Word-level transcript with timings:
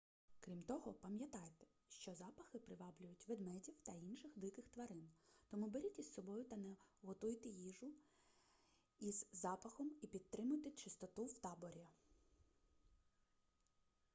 крім 0.39 0.63
того 0.63 0.93
пам'ятайте 0.93 1.65
що 1.89 2.13
запахи 2.15 2.59
приваблюють 2.59 3.27
ведмедів 3.27 3.73
та 3.83 3.91
інших 3.91 4.31
диких 4.35 4.69
тварин 4.69 5.09
тому 5.49 5.67
беріть 5.69 5.99
із 5.99 6.13
собою 6.13 6.43
та 6.43 6.55
не 6.57 6.75
готуйте 7.01 7.49
іжу 7.49 7.93
із 8.99 9.27
запахом 9.31 9.91
і 10.01 10.07
підтримуйте 10.07 10.71
чистоту 10.71 11.25
в 11.25 11.33
таборі 11.39 11.87